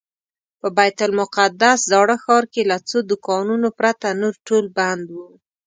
[0.61, 5.17] په بیت المقدس زاړه ښار کې له څو دوکانونو پرته نور ټول بند و.